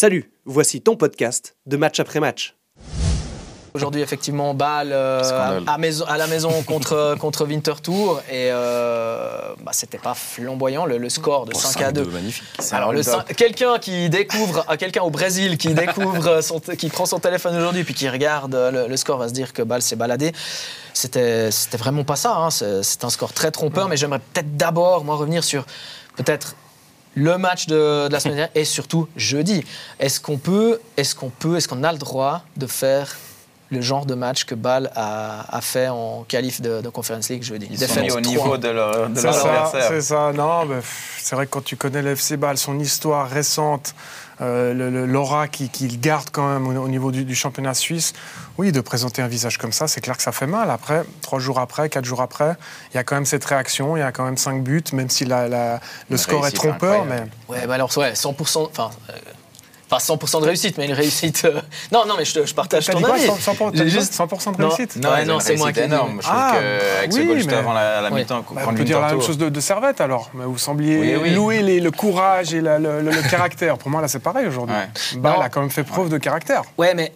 Salut, 0.00 0.32
voici 0.46 0.80
ton 0.80 0.96
podcast 0.96 1.56
de 1.66 1.76
match 1.76 2.00
après 2.00 2.20
match. 2.20 2.56
Aujourd'hui, 3.74 4.00
effectivement, 4.00 4.54
Bâle 4.54 4.92
euh, 4.94 5.60
à, 5.66 5.76
maison, 5.76 6.06
à, 6.06 6.16
la 6.16 6.26
maison 6.26 6.62
contre, 6.62 7.16
contre 7.20 7.44
Winterthur. 7.44 8.22
Et 8.30 8.48
euh, 8.50 9.52
bah, 9.62 9.72
c'était 9.74 9.98
pas 9.98 10.14
flamboyant, 10.14 10.86
le, 10.86 11.06
score 11.10 11.44
de 11.44 11.54
5 11.54 11.82
à 11.82 11.92
2. 11.92 12.06
magnifique. 12.06 12.48
Alors, 12.72 12.94
quelqu'un 13.36 13.78
qui 13.78 14.08
découvre, 14.08 14.64
euh, 14.70 14.76
quelqu'un 14.78 15.02
au 15.02 15.10
Brésil 15.10 15.58
qui 15.58 15.74
découvre, 15.74 16.40
son, 16.40 16.60
qui 16.60 16.88
prend 16.88 17.04
son 17.04 17.18
téléphone 17.18 17.54
aujourd'hui 17.54 17.84
puis 17.84 17.92
qui 17.92 18.08
regarde 18.08 18.54
le, 18.54 18.96
score 18.96 19.18
va 19.18 19.28
se 19.28 19.34
dire 19.34 19.52
que 19.52 19.60
Bâle 19.60 19.82
s'est 19.82 19.96
baladé. 19.96 20.32
C'était 20.94 21.50
vraiment 21.76 22.04
pas 22.04 22.16
ça. 22.16 22.34
Hein. 22.38 22.48
C'est 22.50 23.04
un 23.04 23.10
score 23.10 23.34
très 23.34 23.50
trompeur, 23.50 23.90
mais 23.90 23.98
j'aimerais 23.98 24.20
peut-être 24.32 24.56
d'abord, 24.56 25.04
moi, 25.04 25.16
revenir 25.16 25.44
sur 25.44 25.66
peut-être 26.16 26.56
le 27.14 27.38
match 27.38 27.66
de, 27.66 28.08
la 28.10 28.20
semaine 28.20 28.36
dernière 28.36 28.56
et 28.56 28.64
surtout 28.64 29.08
jeudi. 29.16 29.64
Est-ce 29.98 30.20
qu'on 30.20 30.38
peut, 30.38 30.80
est-ce 30.96 31.14
qu'on 31.14 31.30
peut, 31.30 31.56
est-ce 31.56 31.68
qu'on 31.68 31.82
a 31.82 31.92
le 31.92 31.98
droit 31.98 32.42
de 32.56 32.66
faire 32.66 33.16
le 33.70 33.80
genre 33.80 34.06
de 34.06 34.14
match 34.14 34.44
que 34.44 34.54
Bâle 34.54 34.90
a, 34.94 35.60
fait 35.62 35.88
en 35.88 36.24
qualif 36.26 36.60
de, 36.60 36.80
de, 36.80 36.88
Conference 36.88 37.28
League 37.28 37.42
jeudi. 37.42 37.68
Ils 37.70 37.78
sont 37.78 38.00
mis 38.00 38.10
au 38.10 38.20
niveau 38.20 38.56
de 38.56 38.68
leur, 38.68 39.04
adversaire. 39.04 39.70
C'est 39.88 40.00
ça, 40.00 40.32
non, 40.34 40.68
c'est 41.18 41.36
vrai 41.36 41.46
que 41.46 41.50
quand 41.50 41.64
tu 41.64 41.76
connais 41.76 42.02
l'FC 42.02 42.36
Bâle, 42.36 42.58
son 42.58 42.78
histoire 42.78 43.28
récente, 43.28 43.94
euh, 44.40 45.06
l'aura 45.06 45.48
qu'il 45.48 46.00
garde 46.00 46.30
quand 46.32 46.48
même 46.48 46.66
au, 46.66 46.88
niveau 46.88 47.12
du, 47.12 47.34
championnat 47.34 47.74
suisse, 47.74 48.14
oui, 48.56 48.72
de 48.72 48.80
présenter 48.80 49.20
un 49.20 49.28
visage 49.28 49.58
comme 49.58 49.72
ça, 49.72 49.86
c'est 49.86 50.00
clair 50.00 50.16
que 50.16 50.22
ça 50.22 50.32
fait 50.32 50.46
mal. 50.46 50.70
Après, 50.70 51.02
trois 51.20 51.38
jours 51.38 51.58
après, 51.58 51.90
quatre 51.90 52.06
jours 52.06 52.22
après, 52.22 52.56
il 52.92 52.96
y 52.96 52.98
a 52.98 53.04
quand 53.04 53.16
même 53.16 53.26
cette 53.26 53.44
réaction, 53.44 53.96
il 53.96 54.00
y 54.00 54.02
a 54.02 54.12
quand 54.12 54.24
même 54.24 54.38
cinq 54.38 54.62
buts, 54.64 54.82
même 54.92 55.10
si 55.10 55.26
la, 55.26 55.80
le 56.08 56.16
score 56.16 56.46
est 56.46 56.52
trompeur. 56.52 57.04
Mais... 57.04 57.24
Ouais, 57.48 57.66
bah 57.66 57.74
alors, 57.74 57.96
ouais, 57.98 58.14
100%. 58.14 58.68
Enfin, 58.70 58.90
euh, 59.10 59.12
pas 59.90 59.98
100% 59.98 60.40
de 60.40 60.46
réussite, 60.46 60.78
mais 60.78 60.86
une 60.86 60.92
réussite. 60.92 61.42
Euh, 61.44 61.60
non, 61.92 62.06
non, 62.06 62.14
mais 62.16 62.24
je, 62.24 62.46
je 62.46 62.54
partage 62.54 62.86
ton 62.86 63.02
avis. 63.02 63.26
100%, 63.26 63.86
juste... 63.88 64.14
100 64.14 64.26
de 64.56 64.64
réussite 64.64 64.96
Non, 64.96 65.10
non, 65.26 65.40
c'est 65.40 65.56
moi 65.56 65.72
qui 65.72 65.80
énorme. 65.80 66.18
Je 66.20 66.26
trouve 66.26 66.38
ah, 66.38 66.52
qu'avec 66.54 67.12
oui, 67.12 67.20
ce 67.20 67.26
goal 67.26 67.36
juste 67.36 67.52
avant 67.52 67.72
la, 67.72 68.00
la 68.00 68.10
mi-temps, 68.10 68.44
bah, 68.52 68.62
on 68.66 68.74
peut 68.74 68.84
dire 68.84 69.00
la 69.00 69.10
même 69.10 69.22
chose 69.22 69.36
de, 69.36 69.60
Servette 69.60 70.00
alors. 70.00 70.30
Mais 70.32 70.44
vous 70.44 70.56
sembliez 70.56 71.34
louer 71.34 71.80
le 71.80 71.90
courage 71.90 72.54
et 72.54 72.60
le, 72.62 73.30
caractère. 73.30 73.76
Pour 73.76 73.90
moi, 73.90 74.00
là, 74.00 74.08
c'est 74.08 74.20
pareil 74.20 74.46
aujourd'hui. 74.46 74.76
Bâle 75.16 75.42
a 75.42 75.48
quand 75.48 75.60
même 75.60 75.70
fait 75.70 75.84
preuve 75.84 76.08
de 76.08 76.18
caractère. 76.18 76.62
Ouais, 76.78 76.94
mais 76.94 77.12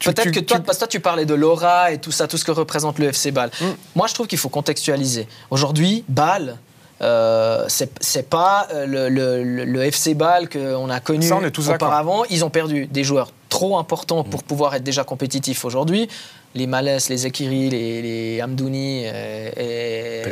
Peut-être 0.00 0.32
que 0.32 0.40
toi, 0.40 0.58
parce 0.58 0.78
que 0.78 0.80
toi, 0.80 0.88
tu 0.88 0.98
parlais 0.98 1.26
de 1.26 1.34
l'aura 1.34 1.92
et 1.92 1.98
tout 1.98 2.10
ça, 2.10 2.26
tout 2.26 2.36
ce 2.36 2.44
que 2.44 2.50
représente 2.50 2.98
le 2.98 3.06
FC 3.06 3.30
Bâle. 3.30 3.50
Mm. 3.60 3.64
Moi, 3.94 4.08
je 4.08 4.14
trouve 4.14 4.26
qu'il 4.26 4.38
faut 4.38 4.48
contextualiser. 4.48 5.28
Aujourd'hui, 5.50 6.04
Bâle, 6.08 6.58
euh, 7.02 7.64
c'est 7.68 8.28
pas 8.28 8.68
euh, 8.72 9.08
le, 9.10 9.82
FC 9.82 10.14
Bâle 10.14 10.48
qu'on 10.48 10.88
a 10.88 11.00
connu 11.00 11.28
auparavant. 11.30 12.24
Ils 12.30 12.44
ont 12.44 12.50
perdu 12.50 12.86
des 12.86 13.04
joueurs 13.04 13.32
trop 13.48 13.78
importants 13.78 14.24
pour 14.24 14.40
mm. 14.40 14.44
pouvoir 14.44 14.74
être 14.74 14.84
déjà 14.84 15.04
compétitifs 15.04 15.64
aujourd'hui. 15.64 16.08
Les 16.54 16.66
Malès, 16.66 17.08
les 17.10 17.26
Ekiri, 17.26 17.68
les, 17.68 18.02
les 18.02 18.42
Amdouni, 18.42 19.04
et, 19.04 20.22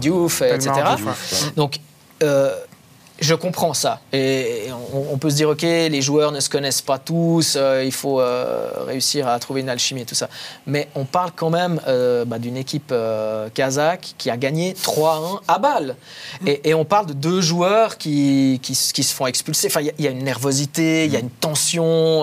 Diouf, 0.00 0.42
etc. 0.42 0.72
Donc, 1.56 1.78
euh, 2.22 2.54
je 3.30 3.36
comprends 3.36 3.74
ça. 3.74 4.00
Et 4.12 4.66
on, 4.92 5.16
peut 5.16 5.30
se 5.30 5.36
dire, 5.36 5.48
OK, 5.50 5.62
les 5.62 6.02
joueurs 6.02 6.32
ne 6.32 6.40
se 6.40 6.50
connaissent 6.50 6.82
pas 6.82 6.98
tous, 6.98 7.54
euh, 7.56 7.84
il 7.84 7.92
faut 7.92 8.20
euh, 8.20 8.72
réussir 8.88 9.28
à 9.28 9.38
trouver 9.38 9.60
une 9.60 9.68
alchimie 9.68 10.00
et 10.00 10.04
tout 10.04 10.16
ça. 10.16 10.28
Mais 10.66 10.88
on 10.96 11.04
parle 11.04 11.30
quand 11.36 11.50
même 11.50 11.80
euh, 11.86 12.24
bah, 12.24 12.40
d'une 12.40 12.56
équipe 12.56 12.92
kazakh 13.54 14.14
qui 14.18 14.30
a 14.30 14.36
gagné 14.36 14.72
3-1 14.72 15.42
à 15.46 15.58
Bâle. 15.60 15.94
Et, 16.44 16.74
on 16.74 16.84
parle 16.84 17.06
de 17.06 17.12
deux 17.12 17.40
joueurs 17.40 17.98
qui, 17.98 18.58
qui, 18.62 18.74
se 18.74 19.14
font 19.14 19.26
expulser. 19.26 19.68
Enfin, 19.68 19.80
il 19.80 20.04
y, 20.04 20.08
a 20.08 20.10
une 20.10 20.24
nervosité, 20.24 21.04
il 21.04 21.12
y 21.12 21.16
a 21.16 21.20
une 21.20 21.30
tension 21.30 22.22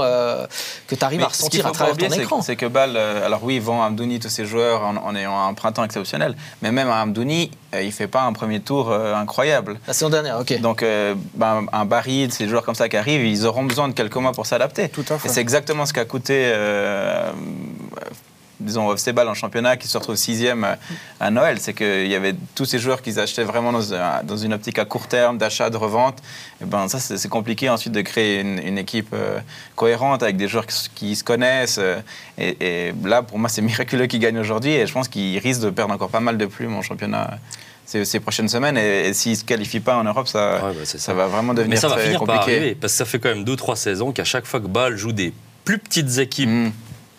que 0.87 0.95
tu 0.95 1.05
arrives 1.05 1.21
à 1.21 1.27
ressentir 1.27 1.67
à 1.67 1.71
travers 1.71 1.95
ton 1.95 2.09
écran. 2.09 2.41
C'est 2.41 2.55
que 2.57 2.65
Bâle, 2.65 2.97
alors 2.97 3.43
oui, 3.43 3.55
ils 3.57 3.61
vont 3.61 3.81
à 3.81 3.85
Amdouni 3.85 4.19
tous 4.19 4.29
ces 4.29 4.45
joueurs 4.45 4.81
en, 4.81 5.15
ayant 5.15 5.47
un 5.47 5.53
printemps 5.53 5.83
exceptionnel, 5.85 6.35
mais 6.61 6.71
même 6.71 6.89
à 6.89 7.03
Amdouni, 7.03 7.51
il 7.73 7.85
ne 7.85 7.91
fait 7.91 8.07
pas 8.07 8.23
un 8.23 8.33
premier 8.33 8.59
tour 8.59 8.93
incroyable. 8.93 9.79
La 9.87 9.93
saison 9.93 10.09
dernière, 10.09 10.39
OK. 10.39 10.59
Donc, 10.61 10.83
ben, 11.35 11.65
un 11.71 11.85
Barry, 11.85 12.29
ces 12.31 12.47
joueurs 12.47 12.63
comme 12.63 12.75
ça 12.75 12.89
qui 12.89 12.97
arrivent, 12.97 13.25
ils 13.25 13.45
auront 13.45 13.63
besoin 13.63 13.87
de 13.87 13.93
quelques 13.93 14.15
mois 14.15 14.31
pour 14.31 14.45
s'adapter. 14.45 14.89
Tout 14.89 15.05
à 15.09 15.17
fait. 15.17 15.27
Et 15.27 15.31
c'est 15.31 15.41
exactement 15.41 15.85
ce 15.85 15.93
qu'a 15.93 16.05
coûté, 16.05 16.51
euh, 16.53 17.31
disons, 18.59 18.93
FC 18.93 19.13
Ball 19.13 19.27
en 19.27 19.33
championnat 19.33 19.77
qui 19.77 19.87
se 19.87 19.97
retrouve 19.97 20.15
sixième 20.15 20.67
à, 21.19 21.31
Noël. 21.31 21.59
C'est 21.59 21.73
qu'il 21.73 22.07
y 22.07 22.15
avait 22.15 22.35
tous 22.55 22.65
ces 22.65 22.79
joueurs 22.79 23.01
qu'ils 23.01 23.19
achetaient 23.19 23.43
vraiment 23.43 23.71
dans, 23.71 24.37
une 24.37 24.53
optique 24.53 24.79
à 24.79 24.85
court 24.85 25.07
terme, 25.07 25.37
d'achat, 25.37 25.69
de 25.69 25.77
revente. 25.77 26.19
Et 26.61 26.65
ben 26.65 26.87
ça, 26.87 26.99
c'est 26.99 27.29
compliqué 27.29 27.69
ensuite 27.69 27.93
de 27.93 28.01
créer 28.01 28.41
une, 28.41 28.77
équipe 28.77 29.09
euh, 29.13 29.39
cohérente 29.75 30.23
avec 30.23 30.37
des 30.37 30.47
joueurs 30.47 30.65
qui, 30.95 31.15
se 31.15 31.23
connaissent. 31.23 31.79
Euh, 31.79 31.99
et, 32.37 32.87
et, 32.87 32.93
là, 33.03 33.21
pour 33.23 33.39
moi, 33.39 33.49
c'est 33.49 33.61
miraculeux 33.61 34.07
qu'ils 34.07 34.19
gagnent 34.19 34.39
aujourd'hui. 34.39 34.71
Et 34.71 34.85
je 34.85 34.93
pense 34.93 35.07
qu'ils 35.07 35.39
risquent 35.39 35.61
de 35.61 35.69
perdre 35.69 35.93
encore 35.93 36.09
pas 36.09 36.19
mal 36.19 36.37
de 36.37 36.45
plumes 36.45 36.75
en 36.75 36.81
championnat 36.81 37.39
ces, 37.87 38.19
prochaines 38.19 38.49
semaines. 38.49 38.77
Et, 38.77 39.13
s'ils 39.13 39.31
ne 39.33 39.37
se 39.37 39.43
qualifient 39.43 39.79
pas 39.79 39.97
en 39.97 40.03
Europe, 40.03 40.27
ça, 40.27 40.59
bah, 40.61 40.73
ça. 40.83 41.13
va 41.13 41.27
vraiment 41.27 41.53
devenir 41.53 41.75
Mais 41.75 41.77
ça 41.77 41.87
va 41.87 41.97
finir 41.97 42.19
compliqué. 42.19 42.39
par 42.39 42.49
arriver, 42.49 42.75
parce 42.75 42.93
que 42.93 42.97
ça 42.97 43.05
fait 43.05 43.19
quand 43.19 43.29
même 43.29 43.43
2-3 43.43 43.75
saisons 43.75 44.11
qu'à 44.11 44.23
chaque 44.23 44.45
fois 44.45 44.59
que 44.59 44.67
Bâle 44.67 44.97
joue 44.97 45.11
des 45.11 45.33
plus 45.63 45.79
petites 45.79 46.17
équipes 46.17 46.49
mm. 46.49 46.71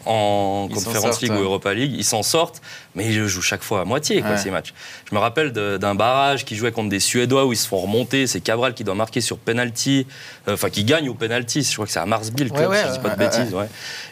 En 0.09 0.69
Conference 0.69 1.21
League 1.21 1.33
ou 1.33 1.43
Europa 1.43 1.75
League, 1.75 1.95
ils 1.95 2.05
s'en 2.05 2.23
sortent, 2.23 2.63
mais 2.95 3.07
ils 3.07 3.27
jouent 3.27 3.43
chaque 3.43 3.63
fois 3.63 3.83
à 3.83 3.85
moitié 3.85 4.23
ces 4.37 4.51
matchs. 4.51 4.73
Je 5.09 5.15
me 5.15 5.21
rappelle 5.21 5.53
d'un 5.53 5.95
barrage 5.95 6.45
qui 6.45 6.57
jouait 6.57 6.73
contre 6.73 6.89
des 6.89 7.01
Suédois 7.01 7.45
où 7.45 7.53
ils 7.53 7.57
se 7.57 7.69
font 7.69 7.79
remonter, 7.79 8.27
c'est 8.27 8.41
Cabral 8.41 8.75
qui 8.75 8.85
doit 8.85 8.95
marquer 8.95 9.21
sur 9.21 9.39
penalty, 9.39 10.07
euh, 10.47 10.55
enfin 10.55 10.71
qui 10.71 10.85
gagne 10.85 11.09
au 11.09 11.15
penalty, 11.15 11.63
je 11.63 11.73
crois 11.73 11.87
que 11.87 11.93
c'est 11.93 11.99
à 11.99 12.07
Marsbill, 12.07 12.51
ouais, 12.53 12.79
si 12.79 12.89
je 12.89 12.93
dis 12.93 12.99
pas 13.01 13.11
de 13.11 13.19
bêtises. 13.19 13.55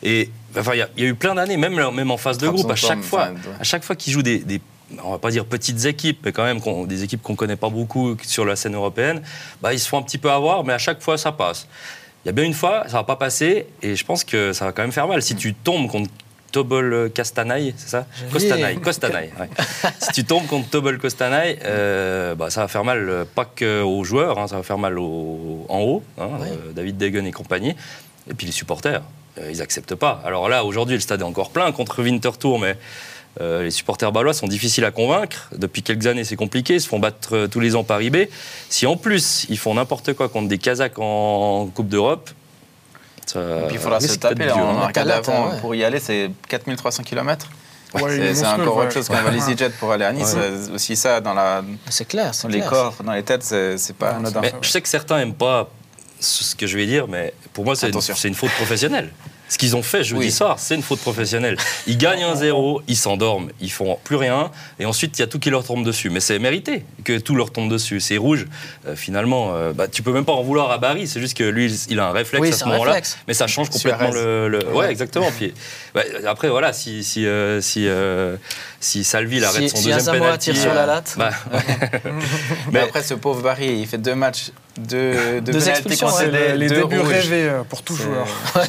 Et 0.02 0.30
enfin, 0.58 0.72
il 0.74 0.78
y, 0.78 1.04
a 1.04 1.08
eu 1.08 1.14
plein 1.14 1.34
d'années, 1.34 1.56
même, 1.56 1.74
même 1.74 2.10
en 2.10 2.16
phase 2.16 2.38
de 2.38 2.48
groupe, 2.48 2.70
à 2.70 2.76
chaque 2.76 3.02
fois, 3.02 3.30
à 3.58 3.64
chaque 3.64 3.84
fois 3.84 3.96
qu'ils 3.96 4.12
jouent 4.12 4.22
des, 4.22 4.40
des 4.40 4.60
on 5.02 5.10
va 5.10 5.18
pas 5.18 5.30
dire 5.30 5.44
petites 5.44 5.84
équipes, 5.84 6.20
mais 6.24 6.32
quand 6.32 6.44
même 6.44 6.60
des 6.86 7.02
équipes 7.02 7.22
qu'on 7.22 7.34
connaît 7.34 7.56
pas 7.56 7.70
beaucoup 7.70 8.16
sur 8.22 8.44
la 8.44 8.54
scène 8.54 8.74
européenne, 8.74 9.22
bah, 9.60 9.72
ils 9.72 9.80
se 9.80 9.88
font 9.88 9.98
un 9.98 10.02
petit 10.02 10.18
peu 10.18 10.30
avoir, 10.30 10.62
mais 10.62 10.72
à 10.72 10.78
chaque 10.78 11.02
fois 11.02 11.18
ça 11.18 11.32
passe. 11.32 11.66
Il 12.26 12.30
y 12.30 12.30
a 12.30 12.32
bien 12.32 12.42
une 12.42 12.54
fois, 12.54 12.82
ça 12.88 12.96
va 12.96 13.04
pas 13.04 13.14
passer, 13.14 13.66
et 13.82 13.94
je 13.94 14.04
pense 14.04 14.24
que 14.24 14.52
ça 14.52 14.64
va 14.64 14.72
quand 14.72 14.82
même 14.82 14.90
faire 14.90 15.06
mal. 15.06 15.22
Si 15.22 15.36
tu 15.36 15.54
tombes 15.54 15.86
contre 15.88 16.10
Tobol 16.50 17.08
Castanaï, 17.14 17.72
c'est 17.76 17.88
ça? 17.88 18.04
Costanaï, 18.32 18.80
Costanaï. 18.80 19.30
si 20.00 20.10
tu 20.10 20.24
tombes 20.24 20.44
contre 20.48 20.68
Tobol 20.68 20.98
Costanaï, 20.98 21.56
euh, 21.64 22.34
bah, 22.34 22.50
ça 22.50 22.62
va 22.62 22.66
faire 22.66 22.82
mal 22.82 23.08
euh, 23.08 23.24
pas 23.32 23.44
que 23.44 23.80
aux 23.80 24.02
joueurs, 24.02 24.40
hein, 24.40 24.48
ça 24.48 24.56
va 24.56 24.64
faire 24.64 24.76
mal 24.76 24.98
en 24.98 25.02
haut, 25.04 26.02
hein, 26.18 26.30
euh, 26.42 26.72
David 26.72 26.98
Degen 26.98 27.28
et 27.28 27.30
compagnie, 27.30 27.76
et 28.28 28.34
puis 28.34 28.44
les 28.44 28.52
supporters, 28.52 29.02
ils 29.48 29.62
acceptent 29.62 29.94
pas. 29.94 30.20
Alors 30.24 30.48
là, 30.48 30.64
aujourd'hui, 30.64 30.96
le 30.96 31.00
stade 31.00 31.20
est 31.20 31.24
encore 31.24 31.50
plein 31.50 31.70
contre 31.70 32.02
Winterthur, 32.02 32.58
mais 32.58 32.76
euh, 33.40 33.64
les 33.64 33.70
supporters 33.70 34.12
balois 34.12 34.32
sont 34.32 34.46
difficiles 34.46 34.84
à 34.84 34.90
convaincre. 34.90 35.50
Depuis 35.56 35.82
quelques 35.82 36.06
années, 36.06 36.24
c'est 36.24 36.36
compliqué. 36.36 36.74
Ils 36.74 36.80
se 36.80 36.88
font 36.88 36.98
battre 36.98 37.36
euh, 37.36 37.48
tous 37.48 37.60
les 37.60 37.76
ans 37.76 37.84
par 37.84 38.00
eBay. 38.00 38.30
Si 38.68 38.86
en 38.86 38.96
plus, 38.96 39.46
ils 39.48 39.58
font 39.58 39.74
n'importe 39.74 40.14
quoi 40.14 40.28
contre 40.28 40.48
des 40.48 40.58
Kazakhs 40.58 40.98
en 40.98 41.66
Coupe 41.74 41.88
d'Europe, 41.88 42.30
ça 43.26 43.40
Et 43.40 43.66
puis 43.66 43.76
il 43.76 43.78
faudra 43.78 44.00
se 44.00 44.14
taper. 44.14 44.50
On 44.52 44.80
a 44.80 45.14
avant 45.14 45.50
pour 45.60 45.74
y 45.74 45.84
aller, 45.84 46.00
c'est 46.00 46.30
4300 46.48 47.02
km. 47.02 47.48
c'est 47.94 48.46
encore 48.46 48.76
autre 48.78 48.92
chose 48.92 49.08
qu'un 49.08 49.22
valise 49.22 49.48
jet 49.56 49.72
pour 49.78 49.92
aller 49.92 50.04
à 50.04 50.12
Nice. 50.12 50.36
Aussi 50.74 50.96
ça 50.96 51.20
dans 51.20 51.34
la. 51.34 51.62
C'est 51.90 52.06
clair. 52.06 52.32
Dans 52.42 52.48
les 52.48 52.60
corps, 52.60 52.94
dans 53.04 53.12
les 53.12 53.22
têtes, 53.22 53.42
c'est 53.42 53.96
pas 53.96 54.10
anodin. 54.12 54.42
je 54.62 54.68
sais 54.68 54.80
que 54.80 54.88
certains 54.88 55.18
n'aiment 55.18 55.34
pas 55.34 55.68
ce 56.18 56.54
que 56.54 56.66
je 56.66 56.78
vais 56.78 56.86
dire, 56.86 57.06
mais 57.08 57.34
pour 57.52 57.64
moi, 57.64 57.76
c'est 57.76 57.90
une, 57.90 58.00
une, 58.24 58.34
faute 58.34 58.50
professionnelle. 58.52 59.12
Ce 59.48 59.58
qu'ils 59.58 59.76
ont 59.76 59.82
fait 59.82 60.02
jeudi 60.02 60.32
soir, 60.32 60.58
c'est 60.58 60.74
une 60.74 60.82
faute 60.82 61.00
professionnelle. 61.00 61.56
Ils 61.86 61.96
gagnent 61.96 62.24
un 62.24 62.34
zéro, 62.34 62.82
ils 62.88 62.96
s'endorment, 62.96 63.50
ils 63.60 63.70
font 63.70 63.96
plus 64.02 64.16
rien, 64.16 64.50
et 64.80 64.86
ensuite 64.86 65.16
il 65.18 65.22
y 65.22 65.24
a 65.24 65.28
tout 65.28 65.38
qui 65.38 65.50
leur 65.50 65.62
tombe 65.64 65.84
dessus. 65.84 66.10
Mais 66.10 66.18
c'est 66.18 66.38
mérité 66.40 66.84
que 67.04 67.18
tout 67.18 67.36
leur 67.36 67.52
tombe 67.52 67.70
dessus. 67.70 68.00
C'est 68.00 68.16
rouge. 68.16 68.46
Euh, 68.86 68.96
finalement, 68.96 69.54
euh, 69.54 69.72
bah, 69.72 69.86
tu 69.86 70.02
peux 70.02 70.12
même 70.12 70.24
pas 70.24 70.32
en 70.32 70.42
vouloir 70.42 70.72
à 70.72 70.78
Barry. 70.78 71.06
C'est 71.06 71.20
juste 71.20 71.36
que 71.36 71.44
lui, 71.44 71.72
il 71.88 72.00
a 72.00 72.08
un 72.08 72.12
réflexe 72.12 72.48
à 72.48 72.58
ce 72.58 72.64
moment-là. 72.64 73.00
Mais 73.28 73.34
ça 73.34 73.46
change 73.46 73.70
complètement 73.70 74.10
le, 74.10 74.66
Ouais, 74.72 74.90
exactement. 74.90 75.30
Puis, 75.36 75.54
bah, 75.94 76.02
après, 76.26 76.48
voilà, 76.48 76.72
si 76.72 77.04
si 77.04 77.24
euh, 77.26 77.60
si, 77.60 77.86
si 78.80 79.04
Salvi 79.04 79.44
arrête 79.44 79.70
son 79.70 79.76
deuxième 79.76 80.18
penalty, 80.18 80.52
tire 80.52 80.60
sur 80.60 80.74
la 80.74 80.86
latte. 80.86 81.14
Bah, 81.16 81.30
mais 82.72 82.80
après, 82.80 83.02
ce 83.04 83.14
pauvre 83.14 83.42
Barry, 83.42 83.78
il 83.80 83.86
fait 83.86 83.98
deux 83.98 84.16
matchs 84.16 84.50
de, 84.76 85.40
de 85.40 85.52
pénalty 85.52 85.98
cancellés, 85.98 86.56
les, 86.56 86.68
débuts 86.68 86.98
rêvés 86.98 87.60
pour 87.68 87.82
tout 87.82 87.94
joueur. 87.94 88.26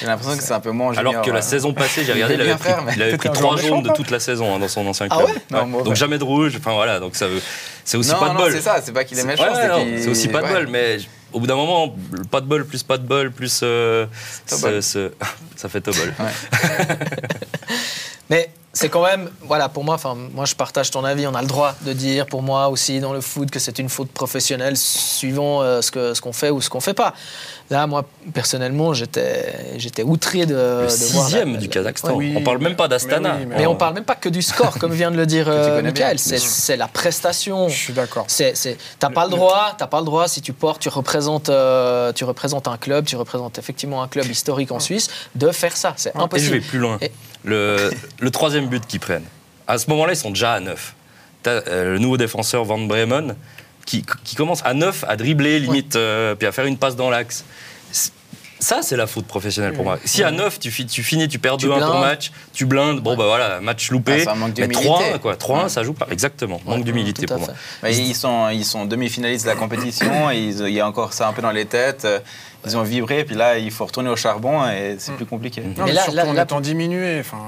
J'ai 0.00 0.06
l'impression 0.06 0.36
que 0.36 0.42
c'est 0.42 0.52
un 0.52 0.60
peu 0.60 0.70
moins 0.70 0.96
Alors 0.96 1.22
que 1.22 1.30
la 1.30 1.42
saison 1.42 1.72
passée, 1.72 2.04
j'ai 2.04 2.12
regardé, 2.12 2.34
il 2.34 2.40
avait 2.40 2.54
pris, 2.56 2.70
il 2.96 3.02
avait 3.02 3.16
pris 3.16 3.30
trois 3.30 3.56
jaunes 3.56 3.82
de 3.82 3.90
toute 3.90 4.10
la 4.10 4.20
saison 4.20 4.54
hein, 4.54 4.58
dans 4.58 4.68
son 4.68 4.86
ancien 4.86 5.08
club. 5.08 5.28
Ah 5.52 5.64
ouais 5.64 5.84
donc 5.84 5.94
jamais 5.94 6.18
de 6.18 6.24
rouge. 6.24 6.54
Enfin 6.58 6.72
voilà, 6.72 7.00
donc 7.00 7.16
ça 7.16 7.26
c'est 7.84 7.96
aussi 7.96 8.12
pas 8.12 8.30
de 8.30 8.36
bol. 8.36 8.52
C'est 8.52 8.60
ça, 8.60 8.80
c'est 8.82 8.92
pas 8.92 9.04
qu'il 9.04 9.18
est 9.18 9.24
méchant, 9.24 9.44
c'est 9.54 10.08
aussi 10.08 10.28
pas 10.28 10.42
de 10.42 10.48
bol, 10.48 10.66
mais 10.68 10.98
au 11.32 11.40
bout 11.40 11.46
d'un 11.46 11.56
moment, 11.56 11.94
pas 12.30 12.40
de 12.40 12.46
bol 12.46 12.64
plus 12.64 12.82
pas 12.82 12.96
de 12.96 13.06
bol 13.06 13.32
plus 13.32 13.60
euh, 13.62 14.06
ça 14.46 15.68
fait 15.68 15.80
tobol. 15.80 16.14
mais 18.30 18.50
c'est 18.74 18.88
quand 18.88 19.04
même, 19.04 19.30
voilà, 19.42 19.68
pour 19.68 19.84
moi, 19.84 19.94
enfin, 19.94 20.16
moi 20.34 20.44
je 20.44 20.54
partage 20.54 20.90
ton 20.90 21.04
avis. 21.04 21.26
On 21.28 21.34
a 21.34 21.40
le 21.40 21.46
droit 21.46 21.74
de 21.82 21.92
dire, 21.92 22.26
pour 22.26 22.42
moi 22.42 22.68
aussi, 22.68 22.98
dans 22.98 23.12
le 23.12 23.20
foot, 23.20 23.50
que 23.50 23.60
c'est 23.60 23.78
une 23.78 23.88
faute 23.88 24.10
professionnelle, 24.10 24.76
suivant 24.76 25.62
euh, 25.62 25.80
ce 25.80 25.92
qu'on 25.92 26.14
ce 26.14 26.20
qu'on 26.20 26.32
fait 26.32 26.50
ou 26.50 26.60
ce 26.60 26.68
qu'on 26.68 26.80
fait 26.80 26.92
pas. 26.94 27.14
Là, 27.70 27.86
moi, 27.86 28.04
personnellement, 28.34 28.92
j'étais, 28.92 29.78
j'étais 29.78 30.02
outré 30.02 30.44
de, 30.44 30.82
le 30.82 30.88
sixième 30.88 31.56
du 31.56 31.68
Kazakhstan. 31.68 32.18
On 32.36 32.42
parle 32.42 32.58
même 32.58 32.76
pas 32.76 32.88
d'Astana. 32.88 33.36
Mais, 33.38 33.58
mais, 33.58 33.66
on 33.66 33.76
parle 33.76 33.94
même 33.94 34.04
pas 34.04 34.16
que 34.16 34.28
du 34.28 34.42
score, 34.42 34.78
comme 34.78 34.92
vient 34.92 35.10
de 35.10 35.16
le 35.16 35.24
dire 35.24 35.46
euh, 35.48 35.80
Michael. 35.80 36.18
C'est, 36.18 36.76
la 36.76 36.88
prestation. 36.88 37.68
Je 37.68 37.76
suis 37.76 37.92
d'accord. 37.92 38.24
C'est, 38.28 38.56
c'est, 38.56 38.76
t'as 38.98 39.08
pas 39.08 39.24
le 39.24 39.30
droit, 39.30 39.74
t'as 39.78 39.86
pas 39.86 40.00
le 40.00 40.06
droit 40.06 40.26
si 40.26 40.42
tu 40.42 40.52
portes, 40.52 40.82
tu 40.82 40.88
représentes, 40.88 41.48
euh, 41.48 42.12
tu 42.12 42.24
représentes 42.24 42.66
un 42.66 42.76
club, 42.76 43.04
tu 43.04 43.16
représentes 43.16 43.58
effectivement 43.58 44.02
un 44.02 44.08
club 44.08 44.26
historique 44.26 44.72
en 44.72 44.80
Suisse, 44.80 45.08
de 45.34 45.50
faire 45.52 45.76
ça. 45.76 45.94
C'est 45.96 46.14
impossible. 46.16 46.56
Et 46.56 46.60
je 46.60 46.62
vais 46.62 46.68
plus 46.68 46.78
loin. 46.78 46.98
Le, 47.44 47.90
le 48.20 48.30
troisième 48.30 48.68
but 48.68 48.86
qu'ils 48.86 49.00
prennent. 49.00 49.26
À 49.66 49.78
ce 49.78 49.88
moment-là, 49.90 50.12
ils 50.12 50.16
sont 50.16 50.30
déjà 50.30 50.54
à 50.54 50.60
9. 50.60 50.94
Euh, 51.46 51.92
le 51.92 51.98
nouveau 51.98 52.16
défenseur 52.16 52.64
Van 52.64 52.78
Bremen 52.78 53.36
qui, 53.84 54.04
qui, 54.24 54.34
commence 54.34 54.62
à 54.64 54.72
9 54.72 55.04
à 55.06 55.16
dribbler 55.16 55.60
limite, 55.60 55.96
euh, 55.96 56.34
puis 56.34 56.46
à 56.48 56.52
faire 56.52 56.64
une 56.64 56.78
passe 56.78 56.96
dans 56.96 57.10
l'axe. 57.10 57.44
Ça, 58.60 58.80
c'est 58.80 58.96
la 58.96 59.06
faute 59.06 59.26
professionnelle 59.26 59.74
pour 59.74 59.84
moi. 59.84 59.98
Si 60.06 60.22
à 60.22 60.30
9, 60.30 60.58
tu, 60.58 60.86
tu 60.86 61.02
finis, 61.02 61.28
tu 61.28 61.38
perds 61.38 61.58
2-1 61.58 61.80
ton 61.80 61.98
match, 61.98 62.32
tu 62.54 62.64
blindes, 62.64 63.00
bon, 63.00 63.14
bah 63.14 63.26
voilà, 63.26 63.60
match 63.60 63.90
loupé. 63.90 64.24
Ah, 64.26 64.34
manque 64.34 64.56
mais 64.56 64.68
3 64.68 65.18
quoi. 65.18 65.36
3 65.36 65.68
ça 65.68 65.82
joue 65.82 65.92
pas. 65.92 66.06
Exactement, 66.10 66.62
manque 66.64 66.84
d'humilité 66.84 67.26
pour 67.26 67.40
moi. 67.40 67.48
ils 67.90 68.14
sont, 68.14 68.48
ils 68.48 68.64
sont 68.64 68.86
demi-finalistes 68.86 69.44
de 69.44 69.50
la 69.50 69.56
compétition, 69.56 70.30
il 70.30 70.70
y 70.70 70.80
a 70.80 70.88
encore 70.88 71.12
ça 71.12 71.28
un 71.28 71.34
peu 71.34 71.42
dans 71.42 71.50
les 71.50 71.66
têtes 71.66 72.06
ils 72.66 72.76
ont 72.76 72.82
vibré, 72.82 73.24
puis 73.24 73.34
là, 73.34 73.58
il 73.58 73.70
faut 73.70 73.84
retourner 73.84 74.08
au 74.08 74.16
charbon 74.16 74.64
et 74.68 74.96
c'est 74.98 75.12
mm. 75.12 75.16
plus 75.16 75.26
compliqué. 75.26 75.62
mais, 75.84 75.92
là, 75.92 76.04
surtout 76.04 76.20
en 76.20 76.36
étant 76.36 76.60
diminué, 76.60 77.20
enfin, 77.20 77.38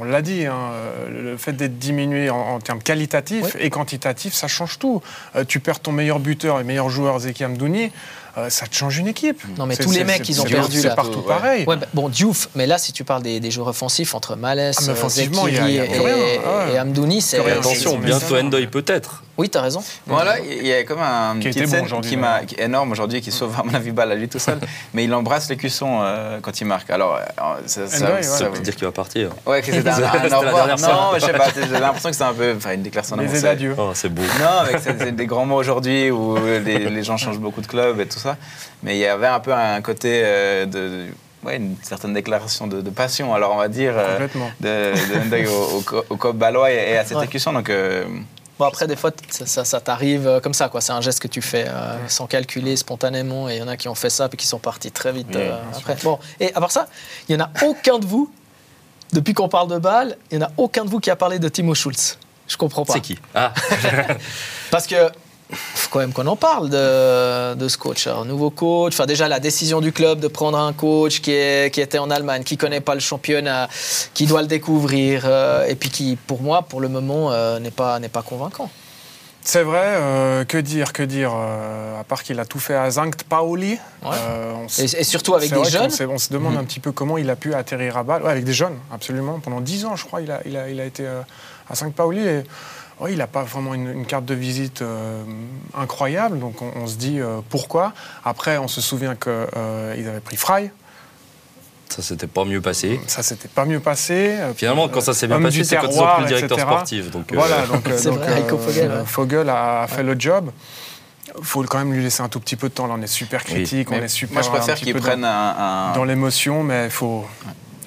on 0.00 0.04
l'a 0.04 0.22
dit, 0.22 0.46
hein, 0.46 0.70
le 1.10 1.36
fait 1.36 1.52
d'être 1.52 1.78
diminué 1.78 2.30
en, 2.30 2.58
termes 2.60 2.82
qualitatifs 2.82 3.56
et 3.58 3.70
quantitatifs, 3.70 4.34
ça 4.34 4.48
change 4.48 4.78
tout. 4.78 5.02
Euh, 5.36 5.44
tu 5.46 5.60
perds 5.60 5.80
ton 5.80 5.92
meilleur 5.92 6.18
buteur 6.18 6.60
et 6.60 6.64
meilleur 6.64 6.90
joueur, 6.90 7.18
Zeki 7.20 7.44
Amdouni, 7.44 7.90
euh, 8.36 8.50
ça 8.50 8.66
te 8.66 8.74
change 8.74 8.98
une 8.98 9.08
équipe. 9.08 9.40
Non, 9.56 9.66
mais 9.66 9.76
tous 9.76 9.90
les 9.90 10.04
mecs, 10.04 10.28
ils 10.28 10.40
ont 10.40 10.44
perdu 10.44 10.80
C'est 10.80 10.94
partout 10.94 11.22
pareil. 11.22 11.64
Ouais, 11.66 11.76
bah, 11.76 11.86
bon, 11.94 12.08
Diouf, 12.08 12.48
mais 12.54 12.66
là, 12.66 12.78
si 12.78 12.92
tu 12.92 13.04
parles 13.04 13.22
des, 13.22 13.50
joueurs 13.50 13.68
offensifs 13.68 14.14
entre 14.14 14.36
Malès, 14.36 14.76
ah, 14.78 15.08
Zekiri 15.08 15.76
et, 15.76 16.40
ah 16.44 16.66
et, 16.72 16.78
Amdouni, 16.78 17.20
c'est. 17.20 17.38
Attention, 17.38 17.98
bientôt 17.98 18.36
Endoy 18.36 18.66
peut-être. 18.66 19.22
Oui, 19.38 19.48
tu 19.48 19.56
as 19.56 19.62
raison. 19.62 19.80
Voilà, 20.06 20.40
il 20.40 20.66
y 20.66 20.72
a 20.72 20.82
comme 20.82 21.00
un 21.00 21.38
qui 21.38 21.48
petite 21.48 21.68
scène 21.68 21.86
qui 22.02 22.16
m'a 22.16 22.40
énorme 22.58 22.90
aujourd'hui, 22.90 23.20
qui 23.20 23.30
sauve 23.30 23.54
à 23.56 23.62
mon 23.62 23.72
avis 23.72 23.92
balle 23.92 24.10
à 24.10 24.16
lui 24.16 24.28
tout 24.28 24.40
seul, 24.40 24.58
mais 24.94 25.04
il 25.04 25.14
embrasse 25.14 25.48
les 25.48 25.56
cuissons 25.56 26.00
euh, 26.02 26.40
quand 26.42 26.60
il 26.60 26.64
marque. 26.64 26.90
Alors, 26.90 27.16
euh, 27.16 27.22
ça, 27.66 27.86
ça, 27.86 28.20
ça 28.22 28.48
veut 28.48 28.58
dire 28.58 28.74
qu'il 28.74 28.84
va 28.84 28.90
partir. 28.90 29.30
Ouais, 29.46 29.62
que 29.62 29.66
c'est 29.66 29.78
un, 29.88 29.92
un, 29.92 30.36
revoir. 30.38 30.66
Non, 30.66 31.14
je 31.14 31.20
sais 31.20 31.32
pas. 31.32 31.46
J'ai 31.54 31.78
l'impression 31.78 32.10
que 32.10 32.16
c'est 32.16 32.24
un 32.24 32.34
peu, 32.34 32.54
enfin, 32.56 32.72
une 32.72 32.82
déclaration 32.82 33.16
d'amour. 33.16 33.32
Les 33.32 33.46
adieux. 33.46 33.76
Oh, 33.78 33.92
c'est 33.94 34.08
beau. 34.08 34.22
Non, 34.22 34.78
c'est 34.82 35.14
des 35.14 35.26
grands 35.26 35.46
mots 35.46 35.56
aujourd'hui 35.56 36.10
où 36.10 36.36
les, 36.36 36.90
les 36.90 37.02
gens 37.04 37.16
changent 37.16 37.38
beaucoup 37.38 37.60
de 37.60 37.68
clubs 37.68 38.00
et 38.00 38.06
tout 38.06 38.18
ça. 38.18 38.36
Mais 38.82 38.96
il 38.96 39.00
y 39.00 39.06
avait 39.06 39.28
un 39.28 39.40
peu 39.40 39.54
un 39.54 39.80
côté 39.82 40.22
euh, 40.24 40.66
de, 40.66 41.06
ouais, 41.44 41.58
une 41.58 41.76
certaine 41.82 42.12
déclaration 42.12 42.66
de, 42.66 42.90
passion, 42.90 43.32
alors 43.34 43.52
on 43.54 43.58
va 43.58 43.68
dire, 43.68 43.94
de, 44.60 44.92
de, 45.30 45.48
au, 45.48 45.84
au, 46.10 46.16
COP 46.16 46.36
Balois 46.36 46.72
et, 46.72 46.96
à 46.96 47.04
cette 47.04 47.18
ouais. 47.18 47.52
Donc, 47.52 47.70
Bon, 48.58 48.66
après, 48.66 48.88
des 48.88 48.96
fois, 48.96 49.12
ça, 49.30 49.64
ça, 49.64 49.80
t'arrive 49.80 50.26
euh, 50.26 50.40
comme 50.40 50.54
ça, 50.54 50.68
quoi. 50.68 50.80
C'est 50.80 50.92
un 50.92 51.00
geste 51.00 51.20
que 51.20 51.28
tu 51.28 51.40
fais 51.40 51.66
euh, 51.68 52.08
sans 52.08 52.26
calculer, 52.26 52.76
spontanément. 52.76 53.48
Et 53.48 53.56
il 53.56 53.58
y 53.58 53.62
en 53.62 53.68
a 53.68 53.76
qui 53.76 53.88
ont 53.88 53.94
fait 53.94 54.10
ça, 54.10 54.28
puis 54.28 54.36
qui 54.36 54.46
sont 54.46 54.58
partis 54.58 54.90
très 54.90 55.12
vite 55.12 55.34
euh, 55.36 55.56
après. 55.76 55.96
Bon, 56.02 56.18
et 56.40 56.52
à 56.54 56.60
part 56.60 56.72
ça, 56.72 56.88
il 57.28 57.36
n'y 57.36 57.42
en 57.42 57.46
a 57.46 57.50
aucun 57.64 57.98
de 57.98 58.06
vous, 58.06 58.32
depuis 59.12 59.32
qu'on 59.32 59.48
parle 59.48 59.68
de 59.68 59.78
balle, 59.78 60.16
il 60.30 60.38
n'y 60.38 60.44
en 60.44 60.48
a 60.48 60.50
aucun 60.56 60.84
de 60.84 60.90
vous 60.90 60.98
qui 60.98 61.10
a 61.10 61.16
parlé 61.16 61.38
de 61.38 61.48
Timo 61.48 61.74
Schulz. 61.74 62.18
Je 62.48 62.56
comprends 62.56 62.84
pas. 62.84 62.94
C'est 62.94 63.00
qui? 63.00 63.18
Ah 63.34 63.52
Parce 64.70 64.86
que 64.86 65.10
faut 65.52 65.88
quand 65.90 66.00
même 66.00 66.12
qu'on 66.12 66.26
en 66.26 66.36
parle 66.36 66.68
de, 66.68 67.54
de 67.54 67.68
ce 67.68 67.78
coach. 67.78 68.06
Un 68.06 68.24
nouveau 68.24 68.50
coach, 68.50 68.92
enfin 68.94 69.06
déjà 69.06 69.28
la 69.28 69.40
décision 69.40 69.80
du 69.80 69.92
club 69.92 70.20
de 70.20 70.28
prendre 70.28 70.58
un 70.58 70.72
coach 70.72 71.20
qui, 71.20 71.32
est, 71.32 71.72
qui 71.72 71.80
était 71.80 71.98
en 71.98 72.10
Allemagne, 72.10 72.42
qui 72.42 72.56
connaît 72.56 72.80
pas 72.80 72.94
le 72.94 73.00
championnat, 73.00 73.68
qui 74.14 74.26
doit 74.26 74.42
le 74.42 74.48
découvrir, 74.48 75.22
euh, 75.24 75.66
et 75.66 75.74
puis 75.74 75.90
qui, 75.90 76.16
pour 76.16 76.42
moi, 76.42 76.62
pour 76.62 76.80
le 76.80 76.88
moment, 76.88 77.32
euh, 77.32 77.58
n'est 77.58 77.70
pas, 77.70 77.98
n'est 77.98 78.08
pas 78.08 78.22
convaincant. 78.22 78.70
C'est 79.42 79.62
vrai, 79.62 79.94
euh, 79.96 80.44
que 80.44 80.58
dire, 80.58 80.92
que 80.92 81.02
dire, 81.02 81.32
à 81.32 82.04
part 82.04 82.22
qu'il 82.22 82.38
a 82.38 82.44
tout 82.44 82.58
fait 82.58 82.74
à 82.74 82.90
Zankt 82.90 83.22
Paoli. 83.22 83.78
et, 84.78 85.04
surtout 85.04 85.34
avec 85.34 85.50
des 85.50 85.64
jeunes. 85.64 85.90
On, 86.10 86.18
se 86.18 86.30
demande 86.30 86.54
mhm. 86.54 86.60
un 86.60 86.64
petit 86.64 86.80
peu 86.80 86.92
comment 86.92 87.16
il 87.16 87.30
a 87.30 87.36
pu 87.36 87.54
atterrir 87.54 87.96
à 87.96 88.02
Bâle. 88.02 88.26
avec 88.26 88.44
des 88.44 88.52
jeunes, 88.52 88.76
absolument. 88.92 89.40
Pendant 89.40 89.62
10 89.62 89.86
ans, 89.86 89.96
je 89.96 90.04
crois, 90.04 90.20
il 90.20 90.30
a, 90.30 90.42
il 90.44 90.54
a, 90.54 90.68
il 90.68 90.78
a 90.78 90.84
été 90.84 91.06
à 91.06 91.74
Zankt 91.74 91.94
Paoli. 91.94 92.20
Et, 92.20 92.42
oui, 93.00 93.12
il 93.12 93.18
n'a 93.18 93.26
pas 93.26 93.42
vraiment 93.42 93.74
une, 93.74 94.04
carte 94.06 94.24
de 94.24 94.34
visite 94.34 94.82
euh, 94.82 95.22
incroyable, 95.76 96.38
donc 96.38 96.56
on, 96.62 96.86
se 96.86 96.96
dit 96.96 97.20
euh, 97.20 97.40
pourquoi? 97.48 97.92
Après, 98.24 98.58
on 98.58 98.68
se 98.68 98.80
souvient 98.80 99.14
qu'ils 99.14 99.32
euh, 99.32 100.08
avaient 100.08 100.20
pris 100.20 100.36
Fry. 100.36 100.70
Ça 101.88 102.02
s'était 102.02 102.26
pas 102.26 102.44
mieux 102.44 102.60
passé. 102.60 103.00
Ça 103.06 103.22
s'était 103.22 103.48
pas 103.48 103.64
mieux 103.64 103.80
passé. 103.80 104.36
Finalement, 104.56 104.88
quand 104.88 105.00
ça 105.00 105.14
s'est 105.14 105.26
bien 105.26 105.40
passé, 105.40 105.64
c'est 105.64 105.76
quand 105.76 105.86
ils 105.88 105.94
sont 105.94 106.06
plus 106.18 106.26
directeur 106.26 106.58
sportif. 106.58 107.10
Donc, 107.10 107.32
voilà, 107.32 107.66
donc, 107.66 107.88
Fogel, 109.06 109.48
a 109.48 109.86
fait 109.88 110.02
le 110.02 110.18
job. 110.18 110.50
Il 111.38 111.44
faut 111.44 111.62
quand 111.62 111.78
même 111.78 111.92
lui 111.92 112.02
laisser 112.02 112.22
un 112.22 112.28
tout 112.28 112.40
petit 112.40 112.56
peu 112.56 112.68
de 112.68 112.74
temps. 112.74 112.86
Là, 112.86 112.94
on 112.98 113.02
est 113.02 113.06
super 113.06 113.44
critique, 113.44 113.90
on 113.90 113.94
est 113.94 114.08
super. 114.08 114.34
Moi, 114.34 114.42
je 114.42 114.48
préfère 114.50 114.76
qu'il 114.76 114.94
prenne 114.96 115.24
un, 115.24 115.92
dans 115.94 116.04
l'émotion, 116.04 116.62
mais 116.62 116.86
il 116.86 116.90
faut. 116.90 117.26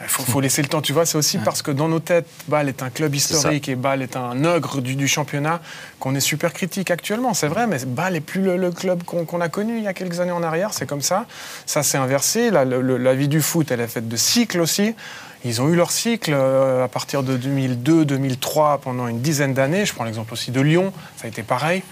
Il 0.03 0.09
faut, 0.09 0.41
laisser 0.41 0.61
le 0.61 0.67
temps, 0.67 0.81
tu 0.81 0.93
vois. 0.93 1.05
C'est 1.05 1.17
aussi 1.17 1.37
parce 1.37 1.61
que 1.61 1.71
dans 1.71 1.87
nos 1.87 1.99
têtes, 1.99 2.27
Bâle 2.47 2.69
est 2.69 2.81
un 2.83 2.89
club 2.89 3.13
historique 3.13 3.69
et 3.69 3.75
Bâle 3.75 4.01
est 4.01 4.15
un 4.15 4.43
ogre 4.45 4.81
du, 4.81 5.07
championnat 5.07 5.61
qu'on 5.99 6.15
est 6.15 6.21
super 6.21 6.53
critique 6.53 6.91
actuellement. 6.91 7.33
C'est 7.33 7.47
vrai, 7.47 7.67
mais 7.67 7.77
Bâle 7.85 8.13
n'est 8.13 8.21
plus 8.21 8.41
le, 8.41 8.71
club 8.71 9.03
qu'on 9.03 9.41
a 9.41 9.49
connu 9.49 9.77
il 9.77 9.83
y 9.83 9.87
a 9.87 9.93
quelques 9.93 10.19
années 10.19 10.31
en 10.31 10.43
arrière. 10.43 10.73
C'est 10.73 10.85
comme 10.85 11.01
ça. 11.01 11.25
Ça 11.65 11.83
s'est 11.83 11.97
inversé. 11.97 12.49
La, 12.51 12.65
la, 12.65 13.13
vie 13.13 13.27
du 13.27 13.41
foot, 13.41 13.71
elle 13.71 13.81
est 13.81 13.87
faite 13.87 14.07
de 14.07 14.17
cycles 14.17 14.59
aussi. 14.59 14.95
Ils 15.43 15.61
ont 15.61 15.69
eu 15.69 15.75
leur 15.75 15.91
cycle 15.91 16.33
euh, 16.33 16.83
à 16.83 16.87
partir 16.87 17.23
de 17.23 17.37
2002-2003 17.37 18.79
pendant 18.79 19.07
une 19.07 19.21
dizaine 19.21 19.53
d'années. 19.53 19.85
Je 19.85 19.93
prends 19.93 20.03
l'exemple 20.03 20.33
aussi 20.33 20.51
de 20.51 20.61
Lyon. 20.61 20.93
Ça 21.17 21.25
a 21.25 21.27
été 21.27 21.43
pareil 21.43 21.83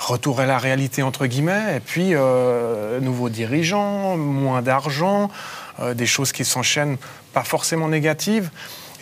retour 0.00 0.40
à 0.40 0.46
la 0.46 0.58
réalité 0.58 1.02
entre 1.02 1.26
guillemets, 1.26 1.76
et 1.76 1.80
puis 1.80 2.14
euh, 2.14 3.00
nouveaux 3.00 3.28
dirigeants, 3.28 4.16
moins 4.16 4.62
d'argent, 4.62 5.30
des 5.94 6.06
choses 6.06 6.32
qui 6.32 6.44
s'enchaînent 6.44 6.96
pas 7.32 7.44
forcément 7.44 7.88
négatives. 7.88 8.50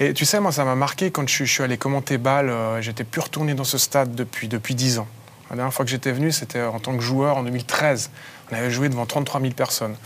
Et 0.00 0.14
tu 0.14 0.25
sais, 0.25 0.38
moi, 0.38 0.52
ça 0.52 0.64
m'a 0.64 0.76
marqué 0.76 1.10
quand 1.10 1.28
je, 1.28 1.44
suis 1.44 1.62
allé 1.62 1.76
commenter 1.76 2.19
Bâle. 2.19 2.50
Euh, 2.50 2.80
j'étais 2.80 3.04
plus 3.04 3.20
retourné 3.20 3.54
dans 3.54 3.64
ce 3.64 3.78
stade 3.78 4.14
depuis, 4.14 4.46
depuis 4.48 4.75
10 4.75 5.00
ans. 5.00 5.08
La 5.50 5.56
dernière 5.56 5.75
fois 5.75 5.84
que 5.84 5.90
j'étais 5.90 6.12
venu, 6.12 6.30
c'était 6.30 6.62
en 6.62 6.78
tant 6.78 6.96
que 6.96 7.02
joueur 7.02 7.38
en 7.38 7.42
2013. 7.42 8.10
On 8.50 8.56
avait 8.56 8.70
joué 8.70 8.88
devant 8.88 9.06
33 9.06 9.40
000 9.40 9.52
personnes. 9.54 9.96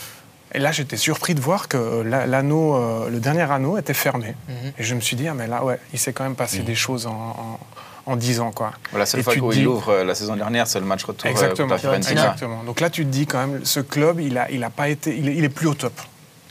Et 0.54 0.58
là, 0.58 0.72
j'étais 0.72 0.96
surpris 0.96 1.34
de 1.34 1.40
voir 1.40 1.68
que 1.68 1.76
euh, 1.76 2.26
l'anneau, 2.26 2.78
le 3.08 3.20
dernier 3.20 3.50
anneau 3.50 3.76
était 3.76 3.94
fermé. 3.94 4.35
Mhm. 4.49 4.73
Et 4.78 4.82
je 4.82 4.94
me 4.94 5.00
suis 5.00 5.16
dit, 5.16 5.28
ah, 5.28 5.35
mais 5.35 5.47
là, 5.47 5.62
ouais, 5.64 5.78
il 5.92 5.99
s'est 5.99 6.12
quand 6.12 6.25
même 6.25 6.37
passé 6.37 6.61
mhm. 6.61 6.64
des 6.64 6.75
choses 6.75 7.06
en, 7.06 7.58
en, 8.06 8.16
10 8.16 8.40
ans. 8.40 8.50
Quoi. 8.50 8.73
la 8.97 9.04
seule 9.04 9.23
fois 9.23 9.35
qu'il 9.35 9.66
ouvre 9.66 10.02
la 10.02 10.14
saison 10.14 10.37
dernière, 10.37 10.66
c'est 10.66 10.80
le 10.80 10.87
match 10.87 11.04
retour 11.04 11.28
exactement, 11.28 11.76
exactement. 11.76 12.64
Donc 12.64 12.80
là, 12.80 12.88
tu 12.88 13.04
te 13.04 13.11
dis 13.11 13.26
quand 13.26 13.47
même, 13.47 13.64
ce 13.64 13.80
club, 13.80 14.20
il 14.20 14.35
n'a 14.35 14.50
il 14.50 14.64
a 14.64 14.70
pas 14.70 14.88
été, 14.88 15.14
il 15.16 15.28
il 15.28 15.44
est 15.44 15.50
plus 15.50 15.66
au 15.66 15.75
top. 15.75 15.92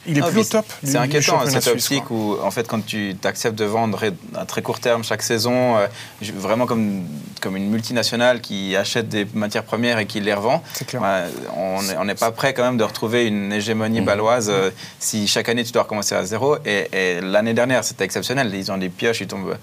Il 0.07 0.17
est 0.17 0.21
plus 0.21 0.39
au 0.39 0.43
top. 0.43 0.65
C'est 0.83 0.97
inquiétant 0.97 1.45
cette 1.45 1.67
optique 1.67 2.09
où, 2.09 2.37
en 2.41 2.51
fait, 2.51 2.67
quand 2.67 2.83
tu 2.85 3.15
acceptes 3.23 3.57
de 3.57 3.65
vendre 3.65 4.03
à 4.35 4.45
très 4.45 4.61
court 4.61 4.79
terme 4.79 5.03
chaque 5.03 5.21
saison, 5.21 5.77
euh, 5.77 5.87
vraiment 6.35 6.65
comme, 6.65 7.03
comme 7.39 7.55
une 7.55 7.69
multinationale 7.69 8.41
qui 8.41 8.75
achète 8.75 9.09
des 9.09 9.27
matières 9.33 9.63
premières 9.63 9.99
et 9.99 10.05
qui 10.05 10.19
les 10.19 10.33
revend, 10.33 10.63
bah, 10.93 11.23
on 11.55 12.05
n'est 12.05 12.15
pas 12.15 12.31
prêt 12.31 12.53
quand 12.53 12.63
même 12.63 12.77
de 12.77 12.83
retrouver 12.83 13.27
une 13.27 13.53
hégémonie 13.53 14.01
mmh. 14.01 14.05
baloise 14.05 14.49
euh, 14.49 14.71
si 14.99 15.27
chaque 15.27 15.49
année 15.49 15.63
tu 15.63 15.71
dois 15.71 15.83
recommencer 15.83 16.15
à 16.15 16.25
zéro. 16.25 16.57
Et, 16.65 16.87
et 16.91 17.21
l'année 17.21 17.53
dernière, 17.53 17.83
c'était 17.83 18.05
exceptionnel. 18.05 18.51
Ils 18.53 18.71
ont 18.71 18.77
des 18.77 18.89
pioches, 18.89 19.21
ils 19.21 19.27
tombent 19.27 19.49
euh, 19.49 19.55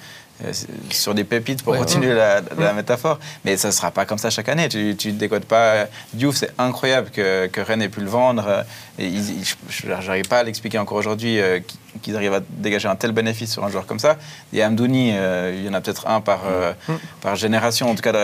sur 0.91 1.15
des 1.15 1.25
pépites 1.25 1.63
pour 1.63 1.77
continuer 1.77 2.15
La, 2.15 2.73
métaphore. 2.73 3.19
Mais 3.45 3.57
ça 3.57 3.69
ne 3.69 3.73
sera 3.73 3.91
pas 3.91 4.05
comme 4.05 4.19
ça 4.19 4.31
chaque 4.31 4.49
année. 4.49 4.69
Tu 4.69 4.95
ne 5.07 5.19
décodes 5.19 5.45
pas. 5.45 5.87
Diouf, 6.13 6.37
c'est 6.37 6.53
incroyable 6.59 7.11
que, 7.11 7.47
que, 7.47 7.61
Rennes 7.61 7.83
ait 7.83 7.89
pu 7.89 8.01
le 8.01 8.09
vendre. 8.09 8.65
Et 8.99 9.11
je 9.69 9.89
n'arrive 9.89 10.29
pas 10.29 10.39
à 10.39 10.43
l'expliquer 10.43 10.79
encore 10.79 10.99
aujourd'hui 10.99 11.41
euh, 11.41 11.61
qu'ils 12.03 12.17
arrivent 12.17 12.35
à 12.35 12.41
dégager 12.49 12.89
un 12.89 12.97
tel 12.97 13.13
bénéfice 13.13 13.53
sur 13.53 13.65
un 13.65 13.71
joueur 13.71 13.87
comme 13.87 13.99
ça. 13.99 14.17
Et 14.53 14.63
Amdouni, 14.63 15.11
euh, 15.13 15.55
il 15.57 15.65
y 15.65 15.69
en 15.69 15.75
a 15.75 15.81
peut-être 15.81 16.07
un 16.07 16.21
par, 16.21 16.43
par 17.21 17.37
génération, 17.37 17.91
en 17.91 17.95
tout 17.95 18.03
cas 18.03 18.15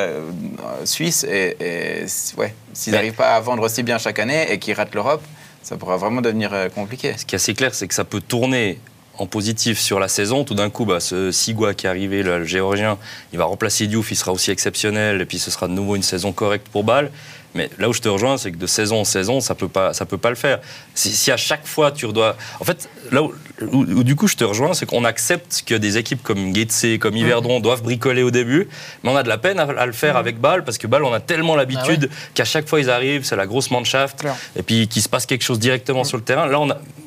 suisse. 0.85 1.25
Et, 1.25 2.07
ouais, 2.37 2.55
s'ils 2.73 2.93
n'arrivent 2.93 3.15
pas 3.15 3.35
à 3.35 3.41
vendre 3.41 3.63
aussi 3.63 3.83
bien 3.83 3.99
chaque 3.99 4.19
année 4.19 4.51
et 4.51 4.59
qu'ils 4.59 4.75
ratent 4.75 4.95
l'Europe, 4.95 5.23
ça 5.63 5.77
pourra 5.77 5.97
vraiment 5.97 6.21
devenir 6.21 6.53
compliqué. 6.75 7.15
Ce 7.17 7.25
qui 7.25 7.35
est 7.35 7.37
assez 7.37 7.55
clair, 7.55 7.75
c'est 7.75 7.89
que 7.89 7.95
ça 7.95 8.05
peut 8.05 8.21
tourner 8.21 8.79
en 9.19 9.27
positif 9.27 9.79
sur 9.79 10.01
la 10.01 10.09
saison. 10.09 10.45
Tout 10.45 10.55
d'un 10.55 10.71
coup, 10.71 10.85
bah, 10.85 11.01
ce 11.01 11.31
Sigua 11.31 11.75
qui 11.75 11.87
est 11.87 11.89
arrivé, 11.89 12.23
le, 12.23 12.45
géorgien, 12.45 12.99
il 13.33 13.39
va 13.39 13.45
remplacer 13.45 13.87
Diouf, 13.87 14.11
il 14.11 14.17
sera 14.17 14.33
aussi 14.33 14.51
exceptionnel, 14.51 15.21
et 15.21 15.27
puis 15.27 15.39
ce 15.39 15.51
sera 15.51 15.69
de 15.69 15.73
nouveau 15.73 15.97
une 15.97 16.03
saison 16.03 16.33
correcte 16.33 16.69
pour 16.69 16.85
Bâle. 16.85 17.11
Mais 17.55 17.71
là 17.79 17.89
où 17.89 17.93
je 17.93 18.01
te 18.01 18.09
rejoins, 18.09 18.37
c'est 18.37 18.51
que 18.51 18.57
de 18.57 18.67
saison 18.67 19.01
en 19.01 19.05
saison, 19.05 19.41
ça 19.41 19.55
peut 19.55 19.69
pas, 19.69 19.93
ça 19.93 20.07
peut 20.07 20.19
pas 20.19 20.31
le 20.31 20.37
faire. 20.37 20.61
Si, 20.95 21.11
si 21.11 21.31
à 21.31 21.37
chaque 21.37 21.67
fois 21.67 21.93
tu 21.93 22.07
dois, 22.13 22.37
en 22.61 22.65
fait, 22.65 22.89
là 23.13 23.23
où, 23.23 24.03
du 24.03 24.17
coup 24.17 24.27
je 24.27 24.37
te 24.37 24.45
rejoins, 24.45 24.75
c'est 24.75 24.87
qu'on 24.87 25.05
accepte 25.05 25.63
que 25.67 25.75
des 25.75 25.97
équipes 25.97 26.23
comme 26.23 26.55
Getse, 26.55 26.99
comme 27.01 27.17
Yverdon 27.17 27.61
doivent 27.61 27.83
bricoler 27.83 28.23
au 28.23 28.31
début, 28.31 28.69
mais 29.03 29.11
on 29.11 29.17
a 29.17 29.23
de 29.23 29.29
la 29.29 29.39
peine 29.39 29.59
à, 29.61 29.87
le 29.87 29.93
faire 29.93 30.17
avec 30.17 30.41
Bâle 30.41 30.65
parce 30.65 30.79
que 30.79 30.87
Bâle, 30.87 31.05
on 31.05 31.13
a 31.13 31.21
tellement 31.21 31.55
l'habitude 31.55 32.09
ah 32.11 32.15
qu'à 32.35 32.45
chaque 32.45 32.69
fois 32.69 32.81
ils 32.81 32.91
arrivent, 32.91 33.25
c'est 33.25 33.37
la 33.37 33.47
grosse 33.47 33.71
mannschaft, 33.71 34.25
et 34.57 34.63
puis 34.63 34.89
qu'il 34.89 35.03
se 35.03 35.09
passe 35.09 35.27
quelque 35.27 35.45
chose 35.45 35.59
directement 35.59 36.05
sur 36.05 36.17
le 36.17 36.25
terrain. 36.25 36.47
Là, 36.47 36.59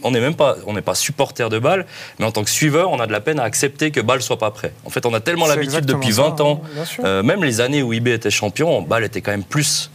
on 0.04 0.12
n'est 0.12 0.22
même 0.22 0.36
pas, 0.36 0.56
on 0.66 0.74
n'est 0.74 0.82
pas 0.82 0.96
supporter 0.96 1.50
de 1.50 1.60
Bâle, 1.60 1.86
mais 2.20 2.26
en 2.26 2.32
tant 2.32 2.44
que 2.44 2.50
suiveur, 2.50 2.90
on 2.92 3.00
a 3.00 3.08
de 3.08 3.12
la 3.12 3.20
peine 3.20 3.40
à 3.40 3.44
accepter 3.44 3.92
que 3.92 4.00
Bâle 4.00 4.22
soit 4.22 4.40
pas 4.40 4.52
prêt. 4.52 4.74
En 4.86 4.90
fait, 4.90 5.06
on 5.06 5.14
a 5.14 5.20
tellement 5.20 5.48
l'habitude 5.48 5.86
depuis 5.86 6.12
20 6.12 6.40
ans, 6.42 6.62
euh, 7.04 7.24
même 7.24 7.44
les 7.44 7.62
années 7.62 7.84
où 7.84 7.92
IB 7.94 8.08
était 8.08 8.32
champion, 8.32 8.82
Bâle 8.82 9.04
était 9.04 9.22
quand 9.22 9.32
même 9.32 9.44
plus 9.44 9.90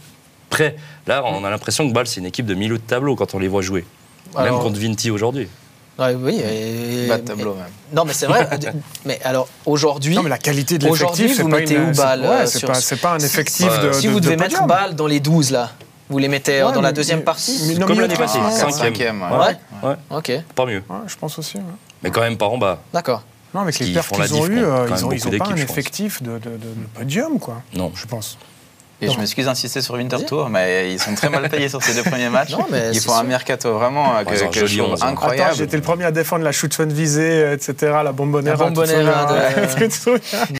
prêt. 0.53 0.75
Là, 1.07 1.23
on 1.25 1.43
a 1.43 1.49
l'impression 1.49 1.87
que 1.87 1.93
Bâle, 1.93 2.07
c'est 2.07 2.19
une 2.19 2.25
équipe 2.25 2.45
de 2.45 2.53
milieu 2.53 2.77
de 2.77 2.83
tableau 2.83 3.15
quand 3.15 3.33
on 3.33 3.39
les 3.39 3.47
voit 3.47 3.61
jouer. 3.61 3.85
même 4.37 4.59
contre 4.59 4.79
Vinti 4.79 5.09
aujourd'hui. 5.11 5.47
oui, 5.97 6.41
Bas 7.07 7.17
de 7.17 7.23
tableau 7.23 7.55
même. 7.55 7.65
Non, 7.93 8.05
mais 8.05 8.13
c'est 8.13 8.27
vrai. 8.27 8.47
mais 9.05 9.19
alors 9.23 9.47
aujourd'hui, 9.65 10.15
non, 10.15 10.23
mais 10.23 10.29
la 10.29 10.37
qualité 10.37 10.77
de 10.77 10.85
l'effectif, 10.85 11.41
vous 11.41 11.47
mettez 11.47 11.77
où 11.77 11.91
Bâle 11.91 12.23
euh, 12.23 12.45
C'est 12.45 12.65
pas, 12.65 13.09
pas, 13.09 13.15
un 13.15 13.19
effectif 13.19 13.67
de. 13.79 13.91
Si 13.91 14.07
vous 14.07 14.19
devez 14.19 14.37
mettre 14.37 14.65
Bâle 14.65 14.95
dans 14.95 15.07
les 15.07 15.19
12 15.19 15.51
là, 15.51 15.71
vous 16.09 16.17
les 16.19 16.27
mettez 16.27 16.61
dans 16.61 16.81
la 16.81 16.91
deuxième 16.91 17.23
partie 17.23 17.77
Comme 17.79 17.99
l'année 17.99 18.15
passée, 18.15 18.39
cinquième. 18.71 19.21
Ouais. 19.21 19.89
ouais. 19.89 19.95
Ok. 20.09 20.31
Pas 20.55 20.65
mieux. 20.65 20.83
je 21.07 21.15
pense 21.15 21.39
aussi. 21.39 21.57
Mais 22.01 22.11
quand 22.11 22.21
même 22.21 22.37
pas 22.37 22.47
en 22.47 22.57
bas. 22.57 22.79
D'accord. 22.93 23.23
Non, 23.53 23.61
avec 23.61 23.77
les 23.77 23.93
pertes 23.93 24.11
qu'ils 24.15 24.33
ont 24.33 24.47
eues, 24.47 24.63
euh, 24.63 24.87
ils 24.89 25.29
n'ont 25.29 25.37
pas 25.37 25.51
un 25.51 25.55
effectif 25.55 26.23
de, 26.23 26.39
podium, 26.95 27.39
quoi. 27.39 27.61
Non. 27.75 27.91
Je 27.95 28.05
pense. 28.07 28.37
Et 29.03 29.11
je 29.11 29.19
m'excuse 29.19 29.45
d'insister 29.45 29.81
sur 29.81 29.95
Winterthur, 29.95 30.49
mais 30.49 30.93
ils 30.93 30.99
sont 30.99 31.15
très 31.15 31.29
mal 31.29 31.47
payés 31.49 31.69
sur 31.69 31.81
ces 31.83 31.93
deux 31.93 32.03
premiers 32.03 32.29
matchs. 32.29 32.51
Non, 32.63 32.67
mais 32.69 32.91
ils 32.93 32.99
font 32.99 33.15
un 33.15 33.23
mercato 33.23 33.73
vraiment 33.73 34.15
euh, 34.15 34.23
que, 34.23 34.59
que 34.59 34.65
je 34.67 34.77
trouve 34.77 35.03
incroyable. 35.03 35.55
J'étais 35.55 35.75
le 35.75 35.81
premier 35.81 36.05
à 36.05 36.11
défendre 36.11 36.43
la 36.43 36.51
shoot 36.51 36.71
fun 36.73 36.85
visée, 36.85 37.51
etc., 37.53 37.73
la 38.03 38.11
bombonera. 38.11 38.55
La 38.55 38.69
bombonera. 38.69 39.27